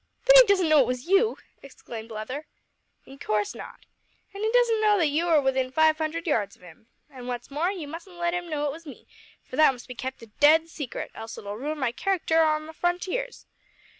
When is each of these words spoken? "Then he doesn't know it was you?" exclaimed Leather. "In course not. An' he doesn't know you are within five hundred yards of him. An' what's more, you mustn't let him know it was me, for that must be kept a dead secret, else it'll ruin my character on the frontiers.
"Then 0.25 0.35
he 0.41 0.47
doesn't 0.47 0.67
know 0.67 0.79
it 0.79 0.87
was 0.87 1.05
you?" 1.05 1.37
exclaimed 1.61 2.09
Leather. 2.09 2.47
"In 3.05 3.19
course 3.19 3.53
not. 3.53 3.85
An' 4.33 4.41
he 4.41 4.49
doesn't 4.51 4.81
know 4.81 4.97
you 4.99 5.27
are 5.27 5.39
within 5.39 5.71
five 5.71 5.99
hundred 5.99 6.25
yards 6.25 6.55
of 6.55 6.63
him. 6.63 6.87
An' 7.07 7.27
what's 7.27 7.51
more, 7.51 7.69
you 7.71 7.87
mustn't 7.87 8.15
let 8.15 8.33
him 8.33 8.49
know 8.49 8.65
it 8.65 8.71
was 8.71 8.87
me, 8.87 9.05
for 9.43 9.57
that 9.57 9.73
must 9.73 9.87
be 9.87 9.93
kept 9.93 10.23
a 10.23 10.25
dead 10.25 10.69
secret, 10.69 11.11
else 11.13 11.37
it'll 11.37 11.55
ruin 11.55 11.77
my 11.77 11.91
character 11.91 12.41
on 12.41 12.65
the 12.65 12.73
frontiers. 12.73 13.45